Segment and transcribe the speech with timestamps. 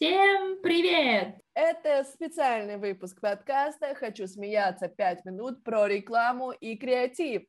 [0.00, 1.40] Всем привет!
[1.54, 7.42] Это специальный выпуск подкаста «Хочу смеяться 5 минут» про рекламу и креатив.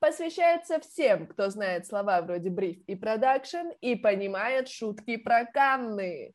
[0.00, 6.34] Посвящается всем, кто знает слова вроде бриф и продакшн и понимает шутки про Канны.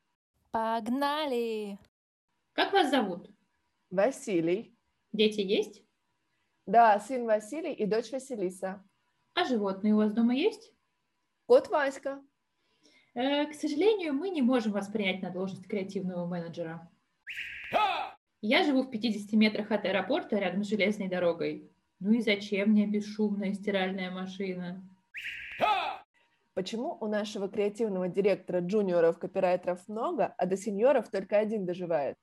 [0.51, 1.77] Погнали!
[2.53, 3.29] Как вас зовут?
[3.89, 4.73] Василий.
[5.11, 5.83] Дети есть?
[6.65, 8.81] Да, сын Василий и дочь Василиса.
[9.33, 10.71] А животные у вас дома есть?
[11.45, 12.23] Кот Васька.
[13.17, 16.87] Э, к сожалению, мы не можем вас принять на должность креативного менеджера.
[18.41, 21.67] Я живу в 50 метрах от аэропорта рядом с железной дорогой.
[21.99, 24.87] Ну и зачем мне бесшумная стиральная машина?
[26.53, 32.17] Почему у нашего креативного директора джуниоров копирайтеров много, а до сеньоров только один доживает?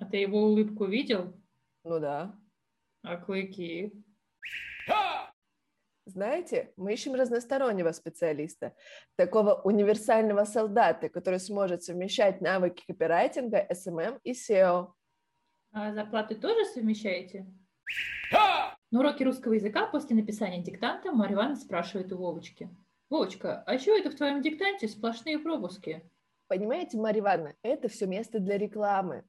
[0.00, 1.32] А ты его улыбку видел?
[1.84, 2.34] Ну да.
[3.02, 3.92] А клыки?
[6.06, 8.74] Знаете, мы ищем разностороннего специалиста,
[9.16, 14.92] такого универсального солдата, который сможет совмещать навыки копирайтинга, SMM и SEO.
[15.72, 17.46] А зарплаты тоже совмещаете?
[18.90, 22.68] На уроке русского языка после написания диктанта Марья Ивановна спрашивает у Вовочки.
[23.08, 26.02] Вовочка, а чего это в твоем диктанте сплошные пропуски?
[26.48, 29.24] Понимаете, Марья Ивановна, это все место для рекламы.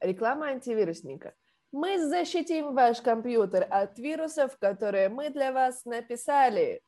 [0.00, 1.34] Реклама антивирусника.
[1.72, 6.82] Мы защитим ваш компьютер от вирусов, которые мы для вас написали.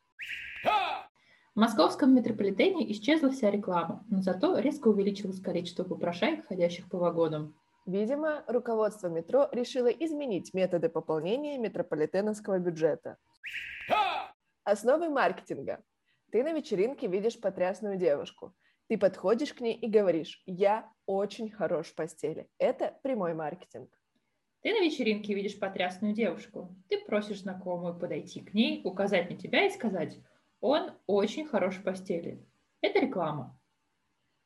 [0.63, 7.55] В московском метрополитене исчезла вся реклама, но зато резко увеличилось количество попрошаек, ходящих по вагонам.
[7.87, 13.17] Видимо, руководство метро решило изменить методы пополнения метрополитеновского бюджета.
[14.65, 15.83] Основы маркетинга.
[16.31, 18.55] Ты на вечеринке видишь потрясную девушку.
[18.89, 22.49] Ты подходишь к ней и говоришь «Я очень хорош в постели».
[22.59, 23.89] Это прямой маркетинг.
[24.65, 26.75] Ты на вечеринке видишь потрясную девушку.
[26.89, 30.19] Ты просишь знакомую подойти к ней, указать на тебя и сказать
[30.63, 32.43] «Он очень хорош в постели».
[32.81, 33.61] Это реклама.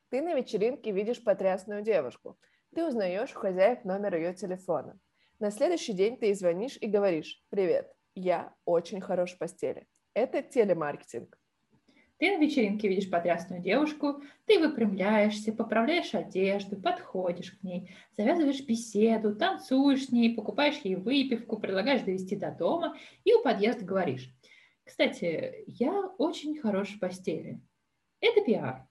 [0.09, 2.37] Ты на вечеринке видишь потрясную девушку.
[2.75, 4.99] Ты узнаешь у хозяев номер ее телефона.
[5.39, 9.87] На следующий день ты звонишь и говоришь «Привет, я очень хорош в постели».
[10.15, 11.38] Это телемаркетинг.
[12.19, 19.37] Ты на вечеринке видишь потрясную девушку, ты выпрямляешься, поправляешь одежду, подходишь к ней, завязываешь беседу,
[19.37, 24.35] танцуешь с ней, покупаешь ей выпивку, предлагаешь довести до дома и у подъезда говоришь.
[24.83, 27.61] Кстати, я очень хорош в постели.
[28.21, 28.89] Это пиар.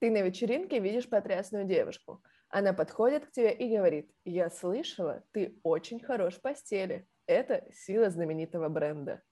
[0.00, 2.24] Ты на вечеринке видишь потрясную девушку.
[2.48, 7.06] Она подходит к тебе и говорит, я слышала, ты очень хорош в постели.
[7.26, 9.22] Это сила знаменитого бренда.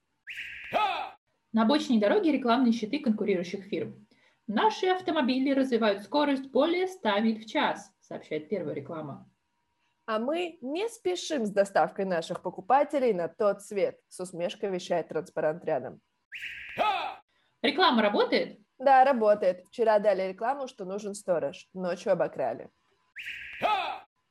[1.59, 4.07] На обочине дороги рекламные щиты конкурирующих фирм.
[4.47, 9.29] Наши автомобили развивают скорость более 100 миль в час, сообщает первая реклама.
[10.07, 15.65] А мы не спешим с доставкой наших покупателей на тот свет, с усмешкой вещает транспарант
[15.65, 16.01] рядом.
[17.61, 18.61] Реклама работает?
[18.79, 19.67] Да, работает.
[19.67, 21.69] Вчера дали рекламу, что нужен сторож.
[21.75, 22.71] Ночью обокрали.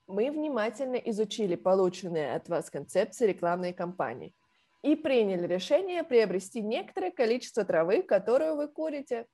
[0.08, 4.34] Мы внимательно изучили полученные от вас концепции рекламной кампании
[4.82, 9.26] и приняли решение приобрести некоторое количество травы, которую вы курите.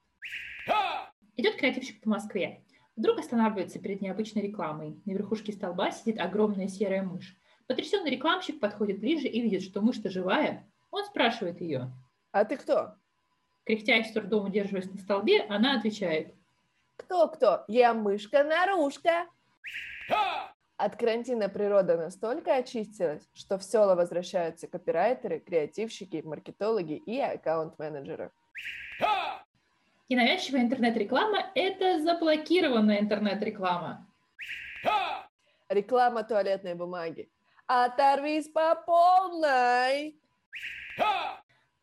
[1.35, 2.63] Идет креативщик по Москве.
[2.95, 5.01] Вдруг останавливается перед необычной рекламой.
[5.05, 7.35] На верхушке столба сидит огромная серая мышь.
[7.67, 10.69] Потрясенный рекламщик подходит ближе и видит, что мышь-то живая.
[10.91, 11.91] Он спрашивает ее.
[12.31, 12.93] А ты кто?
[13.63, 16.35] Кряхтя и с трудом удерживаясь на столбе, она отвечает.
[16.97, 17.63] Кто-кто?
[17.67, 19.27] Я мышка-нарушка.
[20.77, 28.31] От карантина природа настолько очистилась, что в села возвращаются копирайтеры, креативщики, маркетологи и аккаунт-менеджеры.
[30.09, 34.07] И навязчивая интернет-реклама– это заблокированная интернет-реклама.
[35.69, 37.29] Реклама туалетной бумаги.
[37.67, 40.19] Оторвись по полной!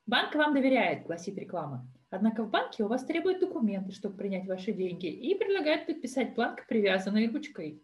[0.07, 1.87] Банк вам доверяет, гласит реклама.
[2.11, 6.67] Однако в банке у вас требуют документы, чтобы принять ваши деньги, и предлагают подписать бланк,
[6.67, 7.81] привязанной ручкой.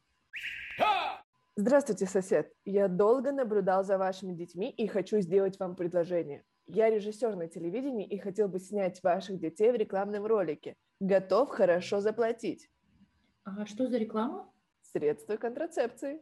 [1.58, 2.52] Здравствуйте, сосед.
[2.66, 6.44] Я долго наблюдал за вашими детьми и хочу сделать вам предложение.
[6.66, 10.76] Я режиссер на телевидении и хотел бы снять ваших детей в рекламном ролике.
[11.00, 12.68] Готов хорошо заплатить.
[13.44, 14.52] А что за реклама?
[14.82, 16.20] Средства контрацепции.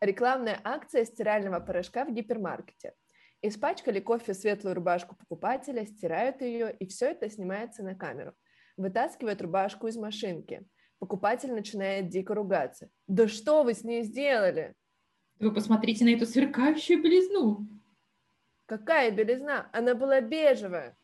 [0.00, 2.94] Рекламная акция стирального порошка в гипермаркете.
[3.42, 8.32] Испачкали кофе светлую рубашку покупателя, стирают ее, и все это снимается на камеру.
[8.78, 10.66] Вытаскивают рубашку из машинки–
[11.00, 12.88] покупатель начинает дико ругаться.
[13.08, 14.74] Да что вы с ней сделали?
[15.40, 17.66] Вы посмотрите на эту сверкающую белизну.
[18.66, 19.68] Какая белизна?
[19.72, 20.96] Она была бежевая.